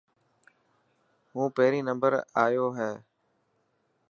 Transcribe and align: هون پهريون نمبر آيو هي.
هون 1.33 1.47
پهريون 1.55 1.85
نمبر 1.89 2.11
آيو 2.45 2.67
هي. 2.77 2.91